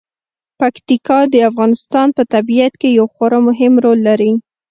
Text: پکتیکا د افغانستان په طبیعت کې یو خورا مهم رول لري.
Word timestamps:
پکتیکا 0.59 1.19
د 1.33 1.35
افغانستان 1.49 2.07
په 2.17 2.23
طبیعت 2.33 2.73
کې 2.81 2.89
یو 2.97 3.05
خورا 3.13 3.39
مهم 3.47 3.73
رول 3.85 3.99
لري. 4.07 4.31